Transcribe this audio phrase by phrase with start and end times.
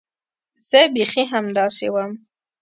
[0.69, 2.11] زه بيخي همداسې وم.